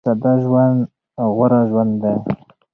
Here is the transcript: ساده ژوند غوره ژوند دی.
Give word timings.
ساده 0.05 0.33
ژوند 0.43 0.79
غوره 1.35 1.61
ژوند 1.69 1.93
دی. 2.01 2.15